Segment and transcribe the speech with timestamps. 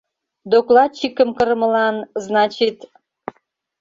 [0.51, 1.95] Докладчикым кырымылан,
[2.25, 2.77] значит...